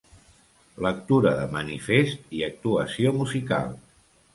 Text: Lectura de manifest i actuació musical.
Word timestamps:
Lectura 0.85 1.35
de 1.41 1.45
manifest 1.57 2.37
i 2.41 2.45
actuació 2.51 3.17
musical. 3.23 3.75